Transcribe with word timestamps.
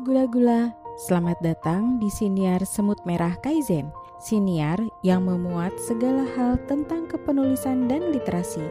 Gula-gula, 0.00 0.72
selamat 0.96 1.44
datang 1.44 2.00
di 2.00 2.08
Siniar 2.08 2.64
Semut 2.64 2.96
Merah 3.04 3.36
Kaizen. 3.44 3.92
Siniar 4.16 4.80
yang 5.04 5.28
memuat 5.28 5.76
segala 5.76 6.24
hal 6.24 6.56
tentang 6.64 7.04
kepenulisan 7.04 7.84
dan 7.84 8.08
literasi. 8.08 8.64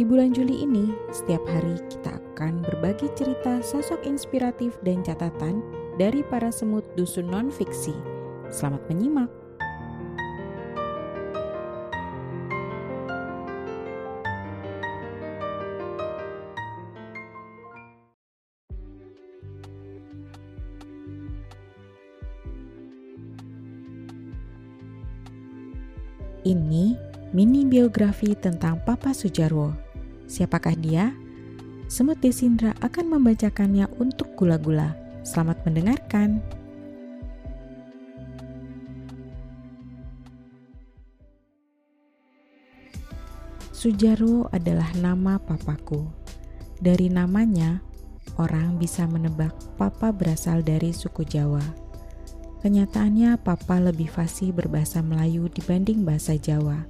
Di 0.00 0.04
bulan 0.08 0.32
Juli 0.32 0.64
ini, 0.64 0.96
setiap 1.12 1.44
hari 1.44 1.76
kita 1.92 2.16
akan 2.32 2.64
berbagi 2.64 3.12
cerita 3.12 3.60
sosok 3.60 4.00
inspiratif 4.08 4.80
dan 4.80 5.04
catatan 5.04 5.60
dari 6.00 6.24
para 6.24 6.48
semut 6.48 6.88
dusun 6.96 7.28
non-fiksi. 7.28 7.92
Selamat 8.48 8.80
menyimak. 8.88 9.45
Ini 26.46 26.94
mini 27.34 27.66
biografi 27.66 28.30
tentang 28.38 28.78
Papa 28.86 29.10
Sujarwo. 29.10 29.74
Siapakah 30.30 30.78
dia? 30.78 31.10
Semut 31.90 32.22
Desindra 32.22 32.70
akan 32.78 33.18
membacakannya 33.18 33.90
untuk 33.98 34.30
gula-gula. 34.38 34.94
Selamat 35.26 35.58
mendengarkan. 35.66 36.38
Sujarwo 43.74 44.46
adalah 44.54 44.94
nama 45.02 45.42
papaku. 45.42 46.06
Dari 46.78 47.10
namanya, 47.10 47.82
orang 48.38 48.78
bisa 48.78 49.02
menebak 49.10 49.50
papa 49.74 50.14
berasal 50.14 50.62
dari 50.62 50.94
suku 50.94 51.26
Jawa. 51.26 51.85
Kenyataannya 52.64 53.36
papa 53.44 53.76
lebih 53.76 54.08
fasih 54.08 54.50
berbahasa 54.56 55.04
Melayu 55.04 55.52
dibanding 55.52 56.08
bahasa 56.08 56.40
Jawa. 56.40 56.88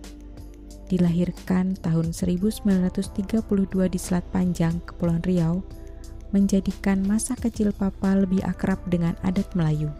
Dilahirkan 0.86 1.74
tahun 1.82 2.14
1932 2.14 3.42
di 3.90 3.98
Selat 3.98 4.22
Panjang, 4.30 4.78
Kepulauan 4.86 5.26
Riau, 5.26 5.66
menjadikan 6.30 7.02
masa 7.02 7.34
kecil 7.34 7.74
papa 7.74 8.14
lebih 8.14 8.42
akrab 8.46 8.78
dengan 8.86 9.18
adat 9.26 9.50
Melayu. 9.58 9.90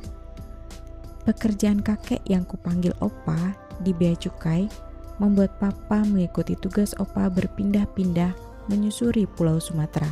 Pekerjaan 1.26 1.82
kakek 1.82 2.22
yang 2.30 2.46
kupanggil 2.46 2.94
opa 3.02 3.58
di 3.82 3.90
Bea 3.90 4.14
Cukai 4.14 4.70
membuat 5.18 5.58
papa 5.58 6.06
mengikuti 6.06 6.54
tugas 6.54 6.94
opa 7.02 7.26
berpindah-pindah 7.26 8.30
menyusuri 8.70 9.26
Pulau 9.26 9.58
Sumatera. 9.58 10.10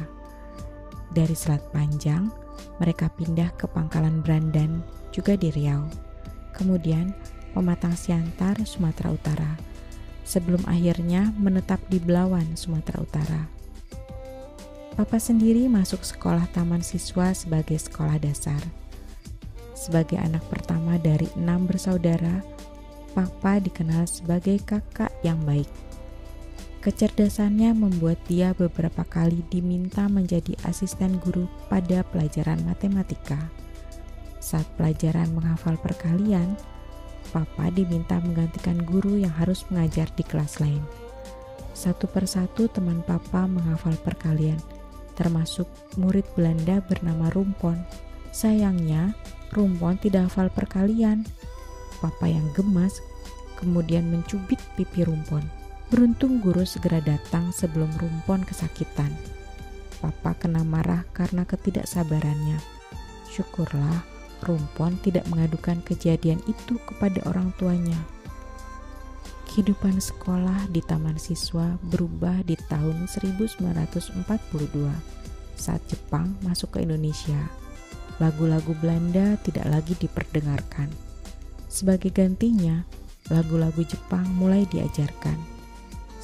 Dari 1.15 1.39
Selat 1.39 1.63
Panjang, 1.71 2.27
mereka 2.83 3.11
pindah 3.13 3.55
ke 3.55 3.71
Pangkalan 3.71 4.21
Brandan 4.25 4.83
juga 5.15 5.39
di 5.39 5.51
Riau. 5.55 5.87
Kemudian 6.55 7.15
Pematang 7.55 7.95
Siantar, 7.95 8.59
Sumatera 8.67 9.15
Utara, 9.15 9.53
sebelum 10.27 10.63
akhirnya 10.67 11.31
menetap 11.39 11.79
di 11.87 12.03
Belawan, 12.03 12.59
Sumatera 12.59 12.99
Utara. 12.99 13.43
Papa 14.95 15.19
sendiri 15.19 15.67
masuk 15.67 16.07
sekolah 16.07 16.47
taman 16.55 16.83
siswa 16.83 17.35
sebagai 17.35 17.79
sekolah 17.79 18.19
dasar. 18.19 18.59
Sebagai 19.75 20.19
anak 20.19 20.43
pertama 20.51 20.99
dari 20.99 21.27
enam 21.35 21.67
bersaudara, 21.67 22.43
Papa 23.15 23.63
dikenal 23.63 24.11
sebagai 24.11 24.59
kakak 24.67 25.11
yang 25.23 25.39
baik. 25.47 25.71
Kecerdasannya 26.85 27.73
membuat 27.73 28.21
dia 28.29 28.53
beberapa 28.53 29.09
kali 29.09 29.41
diminta 29.49 30.05
menjadi 30.05 30.53
asisten 30.69 31.17
guru 31.17 31.49
pada 31.73 32.05
pelajaran 32.13 32.61
matematika. 32.61 33.41
Saat 34.37 34.69
pelajaran 34.77 35.33
menghafal 35.33 35.81
perkalian, 35.81 36.53
Papa 37.33 37.73
diminta 37.73 38.21
menggantikan 38.21 38.85
guru 38.85 39.17
yang 39.17 39.33
harus 39.33 39.65
mengajar 39.73 40.13
di 40.13 40.29
kelas 40.29 40.61
lain. 40.61 40.85
Satu 41.73 42.05
persatu 42.05 42.69
teman 42.69 43.01
Papa 43.01 43.49
menghafal 43.49 43.97
perkalian, 44.05 44.61
termasuk 45.17 45.65
murid 45.97 46.29
Belanda 46.37 46.85
bernama 46.85 47.33
Rumpon. 47.33 47.81
Sayangnya, 48.29 49.17
Rumpon 49.57 49.97
tidak 50.05 50.29
hafal 50.29 50.53
perkalian. 50.53 51.25
Papa 52.05 52.29
yang 52.29 52.45
gemas 52.53 53.01
kemudian 53.57 54.05
mencubit 54.13 54.61
pipi 54.77 55.01
Rumpon. 55.01 55.64
Beruntung 55.95 56.43
guru 56.43 56.67
segera 56.67 56.99
datang 56.99 57.55
sebelum 57.55 57.87
Rumpon 57.95 58.43
kesakitan. 58.43 59.15
Papa 60.03 60.35
kena 60.35 60.67
marah 60.67 61.07
karena 61.15 61.47
ketidaksabarannya. 61.47 62.59
Syukurlah 63.31 64.03
Rumpon 64.43 64.99
tidak 65.07 65.23
mengadukan 65.31 65.79
kejadian 65.87 66.43
itu 66.51 66.83
kepada 66.83 67.23
orang 67.31 67.55
tuanya. 67.63 67.95
Kehidupan 69.47 70.03
sekolah 70.03 70.67
di 70.75 70.83
taman 70.83 71.15
siswa 71.15 71.79
berubah 71.87 72.43
di 72.43 72.59
tahun 72.67 73.07
1942 73.07 74.27
saat 75.55 75.79
Jepang 75.87 76.35
masuk 76.43 76.75
ke 76.75 76.83
Indonesia. 76.83 77.39
Lagu-lagu 78.19 78.75
Belanda 78.83 79.39
tidak 79.47 79.71
lagi 79.71 79.95
diperdengarkan. 79.95 80.91
Sebagai 81.71 82.11
gantinya, 82.11 82.83
lagu-lagu 83.31 83.87
Jepang 83.87 84.27
mulai 84.35 84.67
diajarkan. 84.75 85.54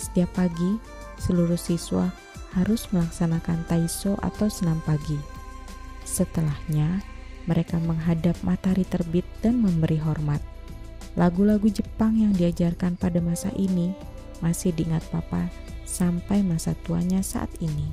Setiap 0.00 0.32
pagi, 0.32 0.80
seluruh 1.20 1.60
siswa 1.60 2.08
harus 2.56 2.88
melaksanakan 2.88 3.68
taiso 3.68 4.16
atau 4.24 4.48
senam 4.48 4.80
pagi. 4.88 5.20
Setelahnya, 6.08 7.04
mereka 7.44 7.76
menghadap 7.84 8.32
matahari 8.40 8.88
terbit 8.88 9.28
dan 9.44 9.60
memberi 9.60 10.00
hormat. 10.00 10.40
Lagu-lagu 11.20 11.68
Jepang 11.68 12.16
yang 12.16 12.32
diajarkan 12.32 12.96
pada 12.96 13.20
masa 13.20 13.52
ini 13.60 13.92
masih 14.40 14.72
diingat 14.72 15.04
Papa 15.12 15.52
sampai 15.84 16.40
masa 16.40 16.72
tuanya 16.88 17.20
saat 17.20 17.52
ini. 17.60 17.92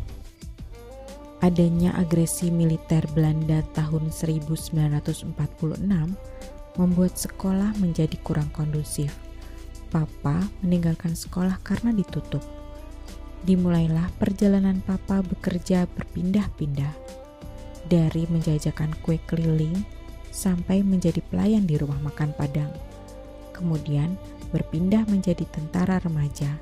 Adanya 1.44 1.94
agresi 2.00 2.50
militer 2.50 3.04
Belanda 3.14 3.62
tahun 3.76 4.10
1946 4.10 5.38
membuat 6.78 7.14
sekolah 7.14 7.78
menjadi 7.78 8.16
kurang 8.26 8.50
kondusif. 8.54 9.27
Papa 9.88 10.44
meninggalkan 10.62 11.16
sekolah 11.16 11.60
karena 11.64 11.96
ditutup. 11.96 12.44
Dimulailah 13.48 14.12
perjalanan 14.20 14.84
Papa 14.84 15.24
bekerja 15.24 15.88
berpindah-pindah 15.96 16.94
dari 17.88 18.28
menjajakan 18.28 18.92
kue 19.02 19.18
keliling 19.24 19.88
sampai 20.30 20.84
menjadi 20.84 21.24
pelayan 21.32 21.64
di 21.64 21.80
rumah 21.80 21.98
makan 22.04 22.36
Padang. 22.36 22.70
Kemudian 23.56 24.20
berpindah 24.52 25.08
menjadi 25.10 25.48
tentara 25.50 25.98
remaja. 26.04 26.60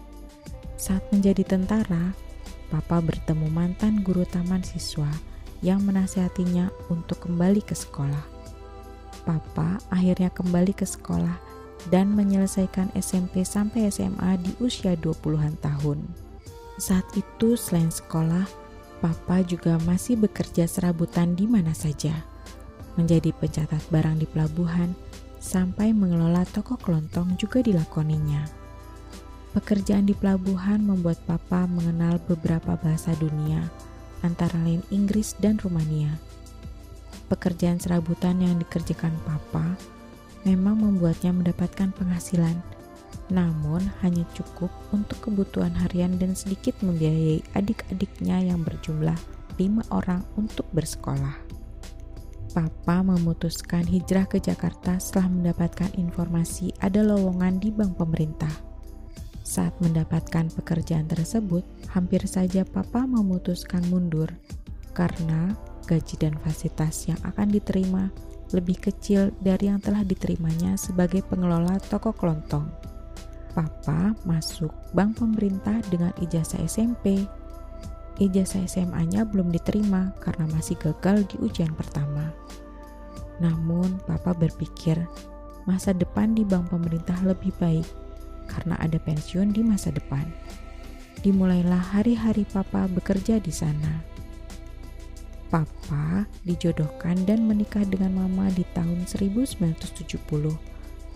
Saat 0.78 1.03
menjadi 1.12 1.44
tentara, 1.44 2.13
Papa 2.69 3.02
bertemu 3.02 3.47
mantan 3.50 4.02
guru 4.02 4.25
taman 4.25 4.62
siswa 4.66 5.09
yang 5.63 5.81
menasihatinya 5.86 6.69
untuk 6.94 7.25
kembali 7.25 7.62
ke 7.63 7.74
sekolah. 7.74 8.25
Papa 9.25 9.81
akhirnya 9.90 10.30
kembali 10.30 10.78
ke 10.78 10.86
sekolah 10.86 11.55
dan 11.94 12.13
menyelesaikan 12.13 12.90
SMP 12.97 13.46
sampai 13.46 13.90
SMA 13.94 14.41
di 14.41 14.51
usia 14.62 14.97
20-an 14.97 15.57
tahun. 15.62 16.01
Saat 16.81 17.07
itu 17.16 17.56
selain 17.56 17.94
sekolah, 17.94 18.46
Papa 19.00 19.46
juga 19.46 19.78
masih 19.85 20.18
bekerja 20.18 20.66
serabutan 20.66 21.38
di 21.38 21.45
mana 21.45 21.75
saja, 21.78 22.25
menjadi 22.97 23.31
pencatat 23.38 23.84
barang 23.94 24.18
di 24.24 24.28
pelabuhan, 24.28 24.97
sampai 25.38 25.94
mengelola 25.94 26.41
toko 26.50 26.74
kelontong 26.79 27.38
juga 27.38 27.62
dilakoninya. 27.62 28.50
Pekerjaan 29.53 30.10
di 30.10 30.18
pelabuhan 30.18 30.83
membuat 30.83 31.21
Papa 31.24 31.69
mengenal 31.69 32.19
beberapa 32.25 32.75
bahasa 32.75 33.13
dunia, 33.21 33.69
antara 34.25 34.57
lain 34.65 34.81
Inggris 34.89 35.38
dan 35.38 35.62
Rumania. 35.62 36.18
Pekerjaan 37.30 37.80
serabutan 37.80 38.42
yang 38.42 38.57
dikerjakan 38.60 39.13
Papa 39.24 39.94
memang 40.45 40.80
membuatnya 40.80 41.33
mendapatkan 41.33 41.92
penghasilan 41.97 42.56
namun 43.33 43.81
hanya 44.06 44.21
cukup 44.38 44.69
untuk 44.94 45.18
kebutuhan 45.30 45.74
harian 45.74 46.13
dan 46.21 46.38
sedikit 46.38 46.77
membiayai 46.86 47.42
adik-adiknya 47.57 48.53
yang 48.53 48.62
berjumlah 48.62 49.18
lima 49.57 49.81
orang 49.89 50.21
untuk 50.38 50.68
bersekolah. 50.75 51.33
Papa 52.53 53.03
memutuskan 53.03 53.83
hijrah 53.83 54.30
ke 54.30 54.39
Jakarta 54.39 54.95
setelah 55.01 55.27
mendapatkan 55.27 55.92
informasi 56.00 56.71
ada 56.80 57.03
lowongan 57.03 57.59
di 57.59 57.68
bank 57.74 58.00
pemerintah. 58.00 58.51
Saat 59.44 59.75
mendapatkan 59.83 60.50
pekerjaan 60.56 61.06
tersebut, 61.06 61.68
hampir 61.91 62.24
saja 62.25 62.63
Papa 62.63 63.03
memutuskan 63.03 63.83
mundur 63.91 64.31
karena 64.95 65.51
gaji 65.86 66.15
dan 66.15 66.39
fasilitas 66.39 67.12
yang 67.12 67.19
akan 67.27 67.51
diterima 67.51 68.07
lebih 68.56 68.80
kecil 68.80 69.36
dari 69.44 69.68
yang 69.68 69.84
telah 69.84 70.07
diterimanya 70.07 70.80
sebagai 70.80 71.19
pengelola 71.28 71.75
toko 71.92 72.16
kelontong. 72.16 72.72
Papa 73.52 74.16
masuk 74.24 74.72
bank 74.96 75.19
pemerintah 75.19 75.84
dengan 75.92 76.16
ijazah 76.24 76.63
SMP. 76.63 77.28
Ijazah 78.16 78.63
SMA-nya 78.63 79.28
belum 79.28 79.52
diterima 79.52 80.16
karena 80.24 80.48
masih 80.56 80.80
gagal 80.80 81.28
di 81.28 81.36
ujian 81.44 81.75
pertama. 81.75 82.31
Namun, 83.44 84.00
Papa 84.07 84.31
berpikir 84.31 84.96
masa 85.68 85.92
depan 85.92 86.31
di 86.31 86.48
bank 86.48 86.72
pemerintah 86.72 87.19
lebih 87.28 87.51
baik 87.60 87.88
karena 88.48 88.80
ada 88.80 88.96
pensiun 89.01 89.51
di 89.51 89.66
masa 89.66 89.92
depan. 89.92 90.24
Dimulailah 91.24 91.96
hari-hari 91.96 92.48
Papa 92.48 92.88
bekerja 92.88 93.42
di 93.42 93.51
sana. 93.51 94.16
Papa 95.53 96.25
dijodohkan 96.42 97.21
dan 97.30 97.45
menikah 97.45 97.86
dengan 97.86 98.25
Mama 98.25 98.50
di 98.50 98.65
tahun 98.74 99.06
1970, 99.06 100.57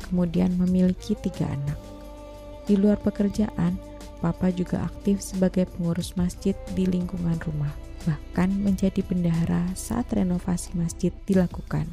kemudian 0.05 0.53
memiliki 0.55 1.17
tiga 1.17 1.49
anak. 1.49 1.79
Di 2.69 2.77
luar 2.77 3.01
pekerjaan, 3.01 3.81
Papa 4.19 4.51
juga 4.51 4.85
aktif 4.85 5.23
sebagai 5.23 5.65
pengurus 5.73 6.13
masjid 6.19 6.53
di 6.75 6.85
lingkungan 6.85 7.39
rumah, 7.41 7.71
bahkan 8.03 8.51
menjadi 8.51 8.99
bendahara 9.01 9.63
saat 9.73 10.11
renovasi 10.13 10.75
masjid 10.75 11.09
dilakukan. 11.23 11.87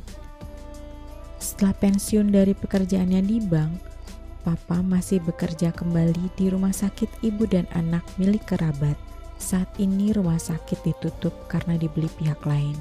Setelah 1.38 1.72
pensiun 1.78 2.34
dari 2.34 2.52
pekerjaannya 2.52 3.22
di 3.24 3.38
bank, 3.40 3.78
Papa 4.42 4.78
masih 4.78 5.18
bekerja 5.22 5.74
kembali 5.74 6.30
di 6.38 6.50
rumah 6.50 6.70
sakit 6.70 7.26
ibu 7.26 7.46
dan 7.50 7.66
anak 7.74 8.06
milik 8.14 8.46
kerabat. 8.46 8.94
Saat 9.36 9.68
ini 9.78 10.10
rumah 10.16 10.40
sakit 10.40 10.82
ditutup 10.82 11.32
karena 11.46 11.76
dibeli 11.76 12.08
pihak 12.16 12.42
lain. 12.48 12.76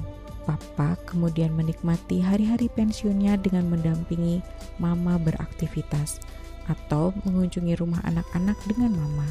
Papa 0.46 0.94
kemudian 1.10 1.50
menikmati 1.52 2.22
hari-hari 2.22 2.70
pensiunnya 2.70 3.34
dengan 3.42 3.66
mendampingi 3.66 4.40
mama 4.78 5.18
beraktivitas 5.18 6.22
atau 6.70 7.10
mengunjungi 7.26 7.74
rumah 7.78 7.98
anak-anak 8.06 8.54
dengan 8.70 8.94
mama. 8.94 9.26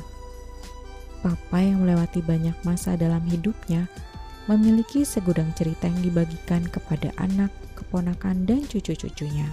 Papa 1.23 1.57
yang 1.63 1.87
melewati 1.87 2.19
banyak 2.19 2.55
masa 2.67 2.99
dalam 2.99 3.23
hidupnya 3.25 3.87
memiliki 4.45 5.07
segudang 5.07 5.49
cerita 5.55 5.87
yang 5.87 6.03
dibagikan 6.03 6.67
kepada 6.67 7.09
anak, 7.17 7.49
keponakan, 7.79 8.45
dan 8.45 8.61
cucu-cucunya 8.67 9.49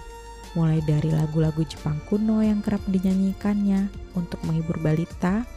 mulai 0.52 0.84
dari 0.84 1.08
lagu-lagu 1.08 1.64
Jepang 1.64 1.96
kuno 2.08 2.44
yang 2.44 2.60
kerap 2.60 2.80
dinyanyikannya 2.88 3.88
untuk 4.12 4.40
menghibur 4.44 4.76
balita, 4.84 5.48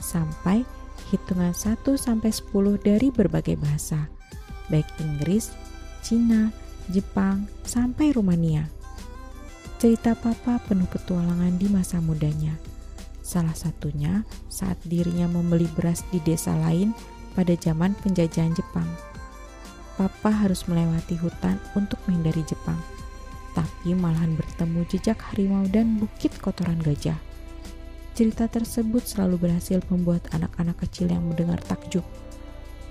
sampai 0.00 0.64
hitungan 1.10 1.52
1 1.52 1.82
sampai 1.98 2.30
10 2.30 2.78
dari 2.80 3.10
berbagai 3.10 3.58
bahasa, 3.58 4.06
baik 4.70 4.86
Inggris, 5.02 5.50
Cina, 6.00 6.54
Jepang, 6.88 7.50
sampai 7.66 8.14
Rumania. 8.14 8.70
Cerita 9.82 10.14
papa 10.14 10.62
penuh 10.64 10.86
petualangan 10.86 11.58
di 11.58 11.66
masa 11.66 11.98
mudanya. 11.98 12.54
Salah 13.20 13.54
satunya 13.54 14.22
saat 14.46 14.78
dirinya 14.86 15.26
membeli 15.26 15.66
beras 15.74 16.06
di 16.14 16.22
desa 16.22 16.54
lain 16.56 16.94
pada 17.34 17.54
zaman 17.58 17.92
penjajahan 18.00 18.54
Jepang. 18.54 18.88
Papa 19.98 20.30
harus 20.32 20.64
melewati 20.70 21.18
hutan 21.18 21.60
untuk 21.76 22.00
menghindari 22.06 22.46
Jepang 22.46 22.78
tapi 23.52 23.92
malahan 23.98 24.38
bertemu 24.38 24.80
jejak 24.86 25.18
harimau 25.30 25.66
dan 25.70 25.98
bukit 25.98 26.30
kotoran 26.38 26.78
gajah. 26.80 27.18
Cerita 28.12 28.50
tersebut 28.50 29.06
selalu 29.06 29.48
berhasil 29.48 29.78
membuat 29.88 30.26
anak-anak 30.34 30.82
kecil 30.84 31.08
yang 31.08 31.24
mendengar 31.24 31.62
takjub. 31.64 32.04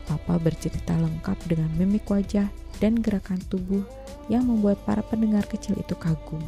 Papa 0.09 0.41
bercerita 0.41 0.97
lengkap 0.97 1.37
dengan 1.45 1.69
mimik 1.77 2.09
wajah 2.09 2.49
dan 2.81 2.97
gerakan 2.97 3.37
tubuh 3.51 3.85
yang 4.31 4.47
membuat 4.47 4.81
para 4.87 5.05
pendengar 5.05 5.45
kecil 5.45 5.77
itu 5.77 5.93
kagum. 5.93 6.41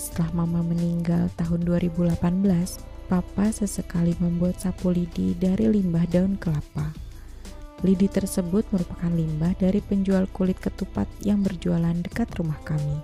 Setelah 0.00 0.32
mama 0.32 0.64
meninggal 0.64 1.28
tahun 1.36 1.66
2018, 1.68 2.16
Papa 3.10 3.50
sesekali 3.50 4.14
membuat 4.22 4.62
sapu 4.62 4.94
lidi 4.94 5.34
dari 5.34 5.66
limbah 5.66 6.06
daun 6.06 6.38
kelapa. 6.38 6.94
Lidi 7.82 8.06
tersebut 8.06 8.64
merupakan 8.70 9.10
limbah 9.10 9.52
dari 9.58 9.82
penjual 9.82 10.30
kulit 10.30 10.56
ketupat 10.62 11.10
yang 11.20 11.42
berjualan 11.42 11.96
dekat 12.06 12.30
rumah 12.38 12.56
kami. 12.62 13.02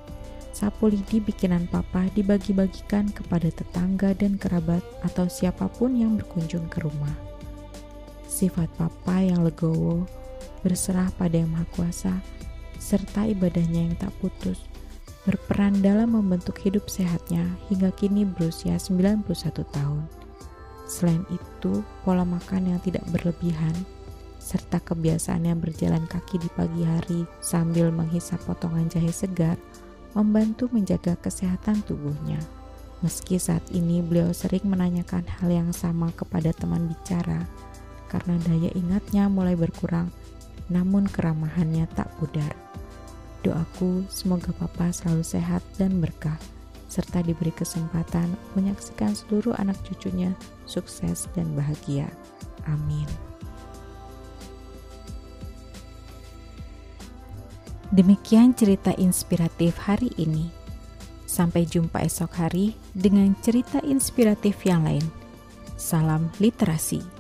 Sapu 0.57 0.89
lidi 0.89 1.21
bikinan 1.21 1.69
papa 1.69 2.09
dibagi-bagikan 2.17 3.13
kepada 3.13 3.53
tetangga 3.53 4.17
dan 4.17 4.41
kerabat 4.41 4.81
atau 5.05 5.29
siapa 5.29 5.69
pun 5.69 5.93
yang 5.93 6.17
berkunjung 6.17 6.65
ke 6.73 6.81
rumah. 6.81 7.13
Sifat 8.25 8.73
papa 8.81 9.21
yang 9.21 9.45
legowo, 9.45 10.09
berserah 10.65 11.13
pada 11.21 11.37
Yang 11.37 11.53
Maha 11.53 11.67
Kuasa, 11.77 12.15
serta 12.81 13.29
ibadahnya 13.29 13.85
yang 13.85 13.97
tak 14.01 14.17
putus, 14.17 14.65
berperan 15.29 15.77
dalam 15.85 16.17
membentuk 16.17 16.57
hidup 16.65 16.89
sehatnya 16.89 17.45
hingga 17.69 17.93
kini 17.93 18.25
berusia 18.25 18.81
91 18.81 19.29
tahun. 19.61 20.09
Selain 20.89 21.21
itu, 21.29 21.85
pola 22.01 22.25
makan 22.25 22.73
yang 22.73 22.81
tidak 22.81 23.05
berlebihan, 23.13 23.77
serta 24.41 24.81
kebiasaannya 24.81 25.53
berjalan 25.61 26.09
kaki 26.09 26.41
di 26.41 26.49
pagi 26.57 26.81
hari 26.81 27.29
sambil 27.45 27.93
menghisap 27.93 28.41
potongan 28.49 28.89
jahe 28.89 29.13
segar, 29.13 29.61
membantu 30.13 30.69
menjaga 30.71 31.17
kesehatan 31.19 31.83
tubuhnya. 31.83 32.39
Meski 33.05 33.37
saat 33.37 33.65
ini 33.73 34.01
beliau 34.01 34.33
sering 34.33 34.65
menanyakan 34.65 35.27
hal 35.27 35.49
yang 35.53 35.71
sama 35.73 36.09
kepada 36.17 36.53
teman 36.57 36.89
bicara, 36.89 37.45
karena 38.09 38.41
daya 38.47 38.71
ingatnya 38.73 39.29
mulai 39.29 39.53
berkurang, 39.53 40.09
namun 40.73 41.05
keramahannya 41.11 41.85
tak 41.93 42.09
pudar. 42.17 42.55
Doaku 43.45 44.09
semoga 44.09 44.51
Papa 44.57 44.91
selalu 44.91 45.23
sehat 45.23 45.63
dan 45.77 46.01
berkah, 46.01 46.41
serta 46.89 47.21
diberi 47.21 47.53
kesempatan 47.53 48.33
menyaksikan 48.57 49.13
seluruh 49.13 49.55
anak 49.61 49.77
cucunya 49.85 50.33
sukses 50.65 51.29
dan 51.37 51.53
bahagia. 51.53 52.09
Amin. 52.67 53.26
Demikian 57.97 58.53
cerita 58.53 58.93
inspiratif 59.01 59.81
hari 59.81 60.13
ini. 60.21 60.53
Sampai 61.25 61.65
jumpa 61.65 62.05
esok 62.05 62.29
hari 62.37 62.77
dengan 62.93 63.33
cerita 63.41 63.81
inspiratif 63.81 64.69
yang 64.69 64.85
lain. 64.85 65.01
Salam 65.81 66.29
literasi. 66.37 67.16